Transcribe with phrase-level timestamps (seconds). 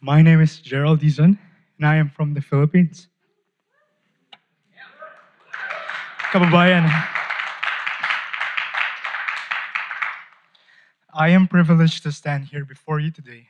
[0.00, 1.38] My name is Gerald Dizon,
[1.76, 3.08] and I am from the Philippines.
[6.30, 6.86] Kababayan,
[11.12, 13.48] I am privileged to stand here before you today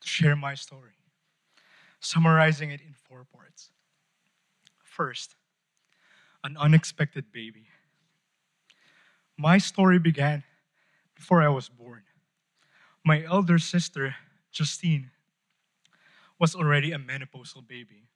[0.00, 0.94] to share my story,
[2.00, 3.68] summarizing it in four parts.
[4.82, 5.36] First,
[6.42, 7.66] an unexpected baby.
[9.36, 10.42] My story began
[11.14, 12.04] before I was born.
[13.04, 14.14] My elder sister,
[14.50, 15.10] Justine,
[16.38, 18.08] was already a menopausal baby,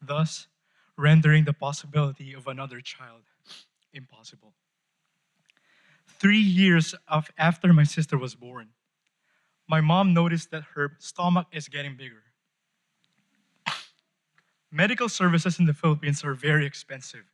[0.00, 0.48] thus
[0.96, 3.22] rendering the possibility of another child
[3.92, 4.54] impossible.
[6.06, 6.94] Three years
[7.38, 8.70] after my sister was born,
[9.68, 12.24] my mom noticed that her stomach is getting bigger.
[14.72, 17.24] Medical services in the Philippines are very expensive,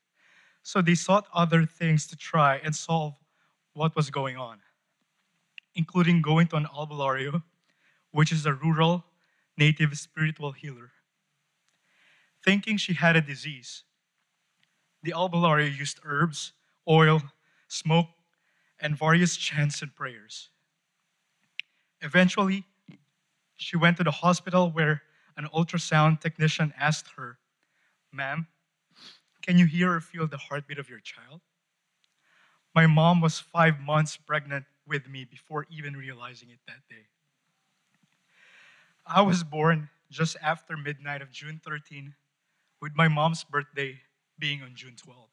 [0.62, 3.14] so they sought other things to try and solve
[3.72, 4.58] what was going on,
[5.74, 7.42] including going to an albulario,
[8.10, 9.05] which is a rural
[9.56, 10.92] native spiritual healer.
[12.45, 13.84] Thinking she had a disease,
[15.03, 16.53] the albulario used herbs,
[16.89, 17.22] oil,
[17.69, 18.08] smoke,
[18.80, 20.50] and various chants and prayers.
[22.00, 22.64] Eventually,
[23.56, 25.03] she went to the hospital where
[25.36, 27.39] an ultrasound technician asked her,
[28.12, 28.48] Ma'am,
[29.42, 31.41] can you hear or feel the heartbeat of your child?
[32.75, 37.06] My mom was five months pregnant with me before even realizing it that day.
[39.06, 42.14] I was born just after midnight of June 13,
[42.80, 44.00] with my mom's birthday
[44.38, 45.28] being on June 12.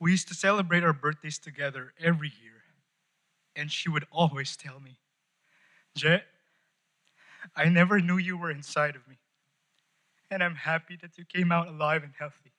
[0.00, 2.62] We used to celebrate our birthdays together every year,
[3.54, 4.98] and she would always tell me,
[5.94, 6.24] Jet,
[7.54, 9.18] I never knew you were inside of me,
[10.30, 12.52] and I'm happy that you came out alive and healthy.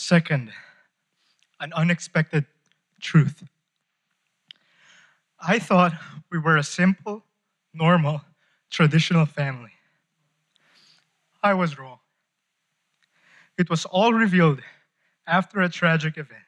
[0.00, 0.52] Second,
[1.58, 2.46] an unexpected
[3.00, 3.42] truth.
[5.40, 5.92] I thought
[6.30, 7.24] we were a simple,
[7.74, 8.20] normal,
[8.70, 9.72] traditional family.
[11.42, 11.98] I was wrong.
[13.58, 14.60] It was all revealed
[15.26, 16.46] after a tragic event.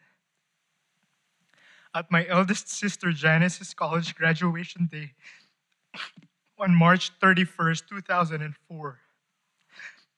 [1.92, 5.14] At my eldest sister Janice's college graduation day
[6.56, 9.00] on March 31st, 2004,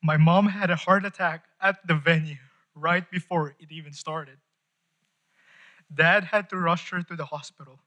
[0.02, 2.36] my mom had a heart attack at the venue
[2.74, 4.38] right before it even started.
[5.92, 7.80] Dad had to rush her to the hospital,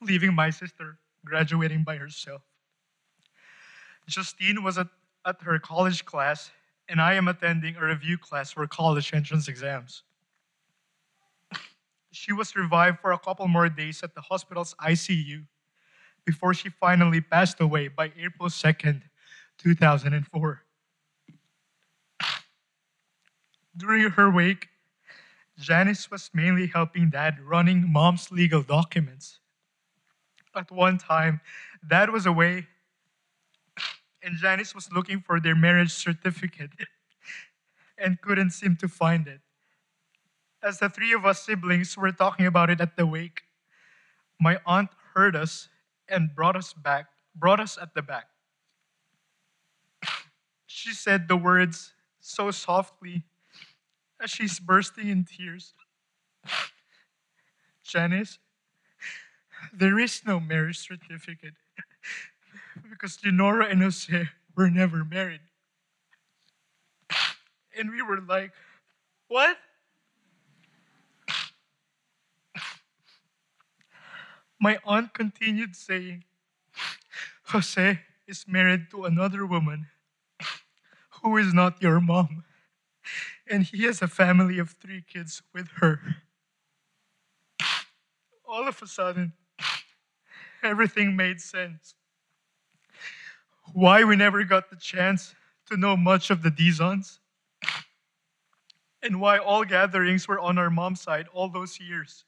[0.00, 2.42] leaving my sister graduating by herself.
[4.08, 4.88] Justine was at,
[5.26, 6.50] at her college class,
[6.88, 10.02] and I am attending a review class for college entrance exams.
[12.12, 15.46] She was revived for a couple more days at the hospital's ICU
[16.24, 19.02] before she finally passed away by April 2nd,
[19.58, 20.62] 2004.
[23.76, 24.68] During her wake,
[25.58, 29.40] Janice was mainly helping dad running mom's legal documents.
[30.54, 31.40] At one time,
[31.86, 32.66] dad was away
[34.22, 36.70] and Janice was looking for their marriage certificate
[37.98, 39.40] and couldn't seem to find it.
[40.62, 43.42] As the three of us siblings were talking about it at the wake,
[44.38, 45.68] my aunt heard us
[46.08, 48.26] and brought us back, brought us at the back.
[50.66, 53.24] She said the words so softly
[54.20, 55.72] as she's bursting in tears.
[57.82, 58.38] Janice,
[59.72, 61.54] there is no marriage certificate
[62.88, 65.40] because Lenora and Jose were never married.
[67.78, 68.52] And we were like,
[69.28, 69.56] what?
[74.60, 76.24] My aunt continued saying,
[77.44, 79.86] Jose is married to another woman
[81.22, 82.44] who is not your mom
[83.50, 86.00] and he has a family of three kids with her.
[88.48, 89.32] All of a sudden,
[90.62, 91.94] everything made sense.
[93.72, 95.34] Why we never got the chance
[95.68, 97.20] to know much of the Dizons,
[99.02, 102.24] and why all gatherings were on our mom's side all those years.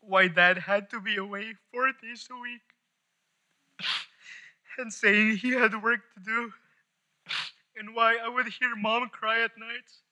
[0.00, 2.60] Why dad had to be away four days a week,
[4.78, 6.52] and saying he had work to do
[7.76, 10.02] and why I would hear mom cry at nights.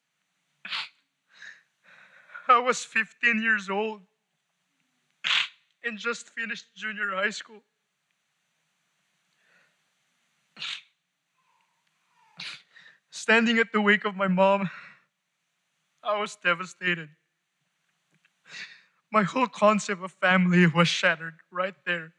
[2.49, 4.03] I was 15 years old
[5.85, 7.63] and just finished junior high school.
[13.11, 14.71] Standing at the wake of my mom,
[16.03, 17.09] I was devastated.
[19.13, 22.15] My whole concept of family was shattered right there.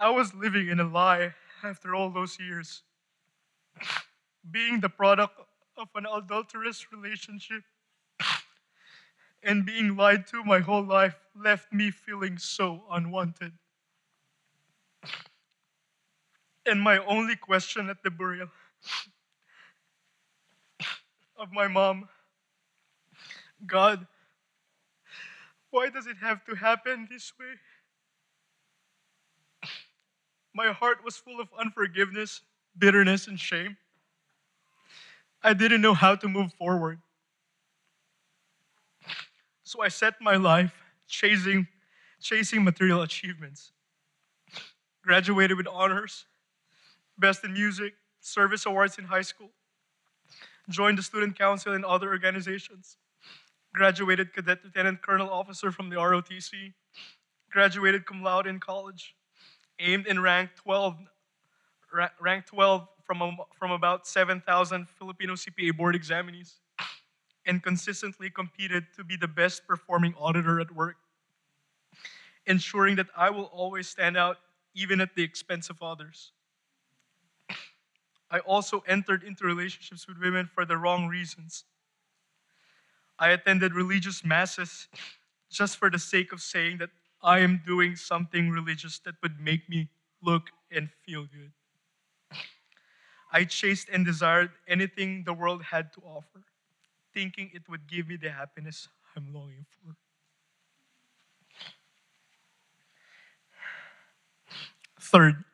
[0.00, 2.82] I was living in a lie after all those years
[4.50, 5.34] being the product
[5.76, 7.62] of an adulterous relationship.
[9.42, 13.52] And being lied to my whole life left me feeling so unwanted.
[16.64, 18.48] And my only question at the burial
[21.38, 22.08] of my mom
[23.64, 24.06] God,
[25.70, 27.54] why does it have to happen this way?
[30.54, 32.42] My heart was full of unforgiveness,
[32.78, 33.76] bitterness, and shame.
[35.42, 36.98] I didn't know how to move forward.
[39.62, 40.74] So I set my life
[41.08, 41.66] chasing,
[42.20, 43.72] chasing material achievements.
[45.02, 46.26] Graduated with honors,
[47.18, 49.50] best in music, service awards in high school,
[50.68, 52.96] joined the student council and other organizations,
[53.74, 56.74] graduated cadet lieutenant colonel officer from the ROTC,
[57.50, 59.16] graduated cum laude in college,
[59.80, 61.06] aimed and ranked 12, ra-
[62.20, 66.54] ranked 12 from, from about 7,000 Filipino CPA board examinees,
[67.46, 70.96] and consistently competed to be the best performing auditor at work,
[72.46, 74.38] ensuring that I will always stand out
[74.74, 76.32] even at the expense of others.
[78.30, 81.64] I also entered into relationships with women for the wrong reasons.
[83.18, 84.88] I attended religious masses
[85.50, 86.90] just for the sake of saying that
[87.22, 89.88] I am doing something religious that would make me
[90.22, 91.52] look and feel good.
[93.36, 96.40] I chased and desired anything the world had to offer,
[97.12, 99.94] thinking it would give me the happiness I'm longing for.
[104.98, 105.44] Third,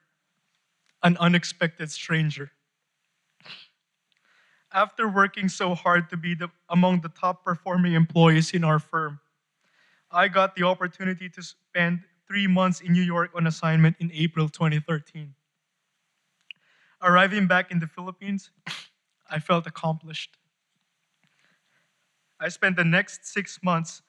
[1.03, 2.53] an unexpected stranger.
[4.73, 9.19] After working so hard to be the, among the top performing employees in our firm,
[10.09, 14.49] I got the opportunity to spend three months in New York on assignment in April
[14.49, 15.35] 2013.
[17.03, 18.51] Arriving back in the Philippines,
[19.29, 20.37] I felt accomplished.
[22.39, 24.03] I spent the next six months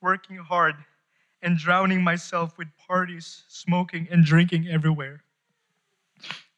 [0.00, 0.76] working hard
[1.42, 5.22] and drowning myself with parties, smoking, and drinking everywhere.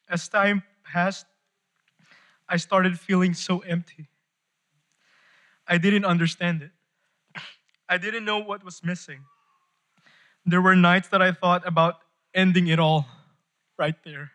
[0.09, 1.27] As time passed,
[2.49, 4.09] I started feeling so empty.
[5.67, 6.71] I didn't understand it.
[7.89, 9.21] I didn't know what was missing.
[10.47, 11.97] There were nights that I thought about
[12.35, 13.07] ending it all
[13.79, 14.33] right there.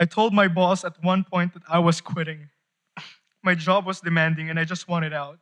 [0.00, 2.48] I told my boss at one point that I was quitting.
[3.42, 5.38] My job was demanding and I just wanted out.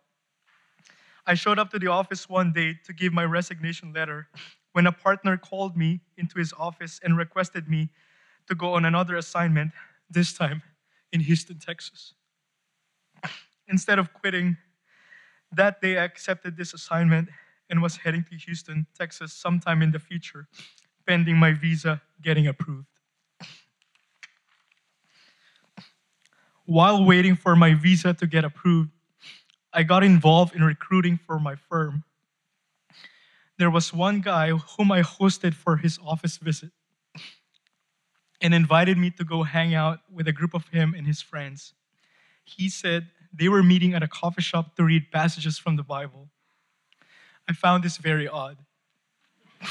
[1.24, 4.26] I showed up to the office one day to give my resignation letter
[4.72, 7.90] when a partner called me into his office and requested me
[8.48, 9.70] to go on another assignment,
[10.10, 10.62] this time
[11.12, 12.14] in Houston, Texas.
[13.68, 14.56] Instead of quitting,
[15.52, 17.28] that day I accepted this assignment
[17.70, 20.48] and was heading to Houston, Texas sometime in the future,
[21.06, 22.97] pending my visa getting approved.
[26.68, 28.90] While waiting for my visa to get approved,
[29.72, 32.04] I got involved in recruiting for my firm.
[33.56, 36.72] There was one guy whom I hosted for his office visit
[38.42, 41.72] and invited me to go hang out with a group of him and his friends.
[42.44, 46.28] He said they were meeting at a coffee shop to read passages from the Bible.
[47.48, 48.58] I found this very odd.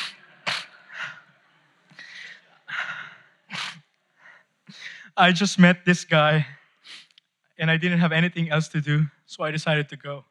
[5.16, 6.48] I just met this guy
[7.58, 10.26] and I didn't have anything else to do, so I decided to go.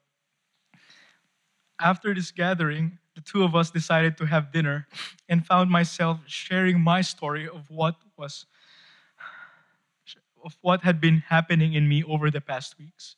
[1.81, 4.87] After this gathering, the two of us decided to have dinner
[5.29, 8.47] and found myself sharing my story of what was
[10.45, 13.17] of what had been happening in me over the past weeks.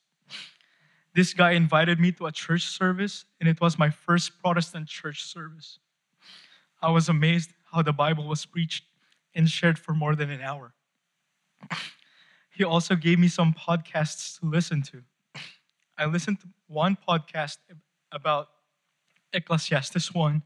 [1.14, 5.24] This guy invited me to a church service, and it was my first Protestant church
[5.24, 5.78] service.
[6.80, 8.84] I was amazed how the Bible was preached
[9.34, 10.72] and shared for more than an hour.
[12.58, 15.04] He also gave me some podcasts to listen to.
[15.98, 17.58] I listened to one podcast
[18.12, 18.48] about
[19.32, 20.42] Ecclesiastes 1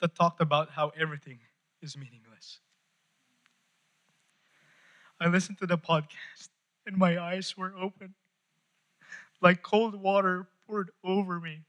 [0.00, 1.40] that talked about how everything
[1.82, 2.60] is meaningless.
[5.20, 6.50] I listened to the podcast
[6.86, 8.14] and my eyes were open,
[9.40, 11.62] like cold water poured over me.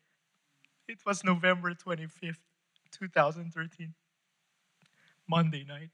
[0.88, 2.42] It was November 25th,
[2.92, 3.96] 2013,
[5.28, 5.90] Monday night.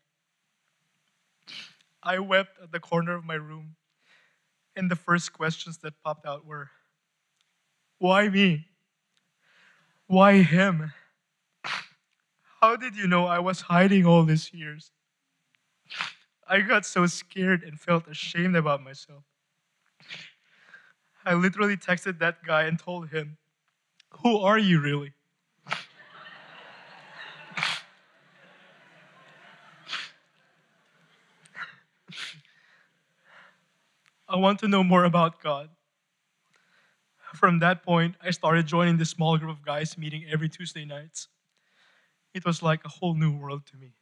[2.03, 3.75] I wept at the corner of my room,
[4.75, 6.72] and the first questions that popped out were
[8.00, 8.68] Why me?
[10.08, 10.91] Why him?
[12.62, 14.91] How did you know I was hiding all these years?
[16.48, 19.24] I got so scared and felt ashamed about myself.
[21.25, 23.38] I literally texted that guy and told him,
[24.22, 25.13] Who are you really?
[34.29, 35.69] I want to know more about God.
[37.33, 41.27] From that point, I started joining this small group of guys meeting every Tuesday nights.
[42.36, 43.93] It was like a whole new world to me.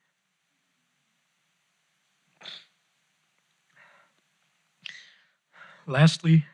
[5.86, 6.46] Lastly,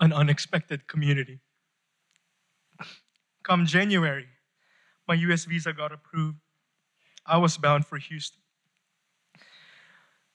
[0.00, 1.38] an unexpected community.
[3.44, 4.26] Come January,
[5.06, 6.38] my US visa got approved.
[7.24, 8.40] I was bound for Houston.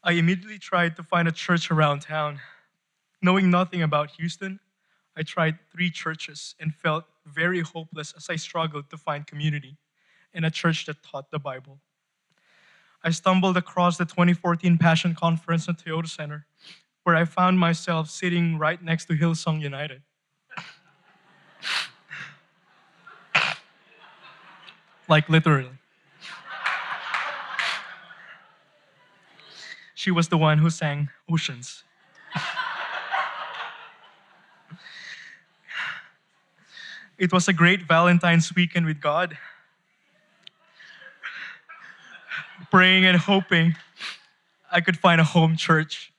[0.01, 2.39] I immediately tried to find a church around town.
[3.23, 4.59] Knowing nothing about Houston,
[5.15, 9.77] I tried three churches and felt very hopeless as I struggled to find community
[10.33, 11.79] in a church that taught the Bible.
[13.01, 16.47] I stumbled across the 2014 Passion Conference at Toyota Center,
[17.03, 20.01] where I found myself sitting right next to Hillsong United.
[25.07, 25.69] like literally.
[29.95, 31.85] She was the one who sang Oceans.
[37.17, 39.37] It was a great Valentine's weekend with God.
[42.71, 43.75] Praying and hoping
[44.71, 46.11] I could find a home church.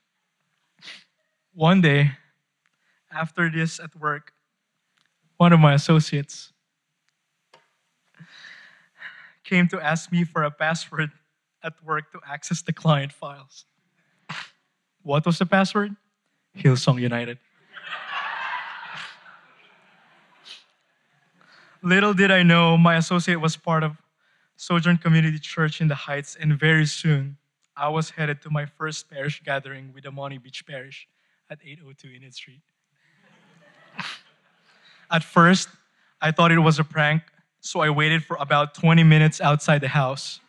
[1.52, 2.12] One day,
[3.12, 4.32] after this at work,
[5.36, 6.52] one of my associates
[9.44, 11.10] came to ask me for a password
[11.62, 13.66] at work to access the client files.
[15.02, 15.96] What was the password?
[16.56, 17.38] Hillsong United.
[21.84, 23.98] Little did I know my associate was part of
[24.56, 27.36] Sojourn Community Church in the Heights, and very soon
[27.76, 31.06] I was headed to my first parish gathering with the Money Beach Parish
[31.50, 32.62] at 802 Enid Street.
[35.10, 35.68] At first,
[36.22, 37.20] I thought it was a prank,
[37.60, 40.40] so I waited for about 20 minutes outside the house.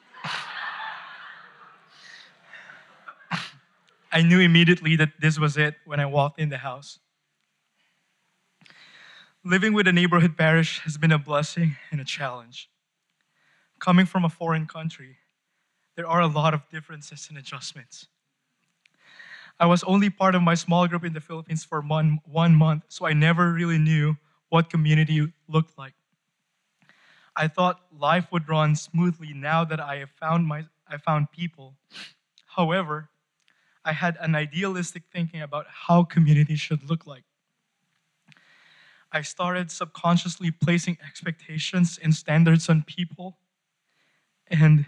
[4.09, 6.99] I knew immediately that this was it when I walked in the house.
[9.47, 12.67] Living with a neighborhood parish has been a blessing and a challenge.
[13.77, 15.17] Coming from a foreign country,
[15.95, 18.07] there are a lot of differences and adjustments.
[19.59, 22.85] I was only part of my small group in the Philippines for one, one month,
[22.87, 24.15] so I never really knew
[24.49, 25.93] what community looked like.
[27.35, 31.75] I thought life would run smoothly now that I have found my I found people.
[32.55, 33.09] However,
[33.83, 37.25] I had an idealistic thinking about how community should look like.
[39.11, 43.37] I started subconsciously placing expectations and standards on people.
[44.47, 44.85] And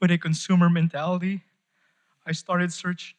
[0.00, 1.42] with a consumer mentality,
[2.26, 3.16] I started search.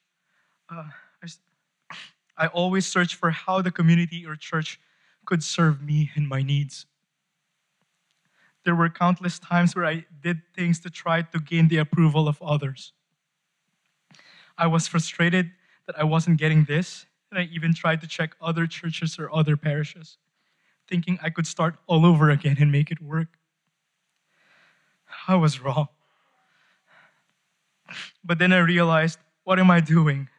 [0.70, 0.86] Uh,
[1.24, 1.98] I,
[2.38, 4.80] I always search for how the community or church
[5.26, 6.86] could serve me and my needs.
[8.64, 12.42] There were countless times where I did things to try to gain the approval of
[12.42, 12.92] others.
[14.58, 15.52] I was frustrated
[15.86, 19.56] that I wasn't getting this, and I even tried to check other churches or other
[19.56, 20.18] parishes,
[20.88, 23.38] thinking I could start all over again and make it work.
[25.28, 25.88] I was wrong.
[28.24, 30.30] But then I realized what am I doing?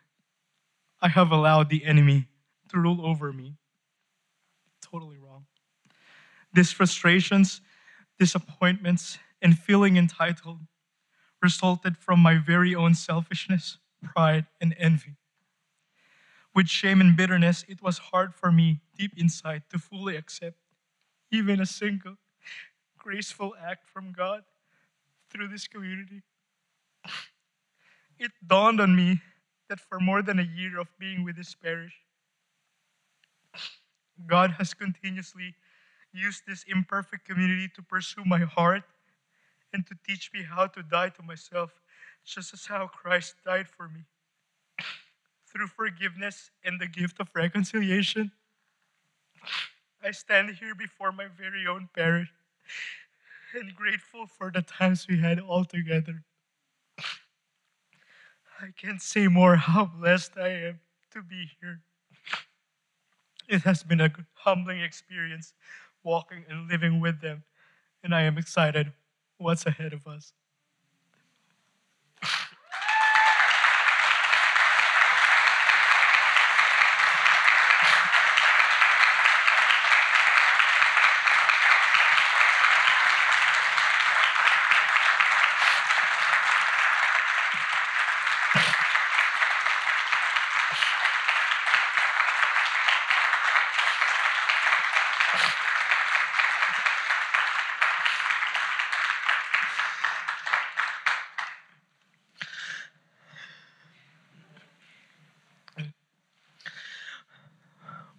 [1.01, 2.29] I have allowed the enemy
[2.71, 3.57] to rule over me.
[4.83, 5.47] Totally wrong.
[6.53, 7.61] These frustrations,
[8.19, 10.61] disappointments, and feeling entitled
[11.41, 15.17] resulted from my very own selfishness pride, and envy.
[16.59, 20.57] With shame and bitterness, it was hard for me deep inside to fully accept
[21.31, 22.17] even a single
[22.99, 24.43] graceful act from God
[25.31, 26.23] through this community.
[28.19, 29.21] It dawned on me
[29.69, 31.95] that for more than a year of being with this parish,
[34.27, 35.55] God has continuously
[36.13, 38.83] used this imperfect community to pursue my heart
[39.73, 41.71] and to teach me how to die to myself
[42.25, 44.07] just as how Christ died for me.
[45.59, 48.31] Through forgiveness and the gift of reconciliation,
[50.01, 52.29] I stand here before my very own parish
[53.53, 56.23] and grateful for the times we had all together.
[58.61, 61.81] I can't say more how blessed I am to be here.
[63.49, 65.55] It has been a humbling experience
[66.05, 67.43] walking and living with them,
[68.05, 68.93] and I am excited
[69.39, 70.33] what's ahead of us.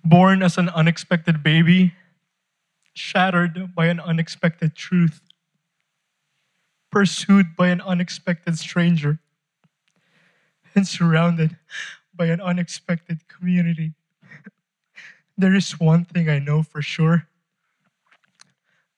[0.10, 1.94] Born as an unexpected baby,
[2.94, 5.22] shattered by an unexpected truth,
[6.92, 9.20] pursued by an unexpected stranger,
[10.76, 11.58] and surrounded
[12.14, 13.94] by an unexpected community.
[15.38, 17.28] There is one thing I know for sure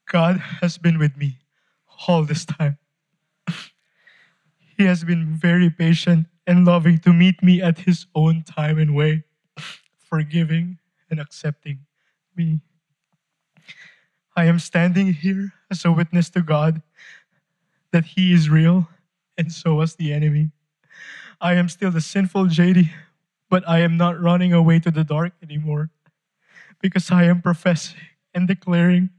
[0.09, 1.37] God has been with me
[2.07, 2.77] all this time.
[4.77, 8.95] He has been very patient and loving to meet me at His own time and
[8.95, 9.23] way,
[9.99, 10.79] forgiving
[11.11, 11.79] and accepting
[12.35, 12.61] me.
[14.35, 16.81] I am standing here as a witness to God
[17.91, 18.87] that He is real,
[19.37, 20.51] and so was the enemy.
[21.39, 22.89] I am still the sinful JD,
[23.49, 25.89] but I am not running away to the dark anymore
[26.81, 27.99] because I am professing
[28.33, 29.09] and declaring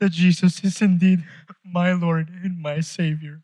[0.00, 1.24] that Jesus is indeed
[1.64, 3.42] my Lord and my Savior.